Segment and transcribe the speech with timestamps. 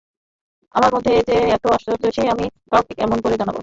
[0.75, 3.57] আমার মধ্যে এ যে কত আশ্চর্য সে আমি কাউকে কেমন করে জানাব।